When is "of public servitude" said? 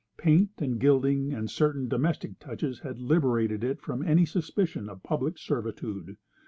4.89-6.17